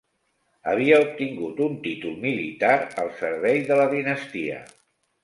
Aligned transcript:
Havia 0.71 0.95
obtingut 1.01 1.61
un 1.65 1.75
títol 1.83 2.15
militar 2.23 2.71
al 3.05 3.13
servei 3.21 3.61
de 3.69 3.79
la 3.81 3.87
dinastia. 3.93 4.57